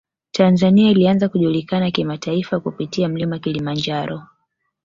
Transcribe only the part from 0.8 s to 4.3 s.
ilianza kujulikana kimataifa kupitia mlima kilimanjaro